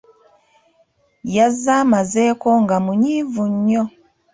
[1.35, 3.83] Yazze amazeeko nga munyiivu nnyo.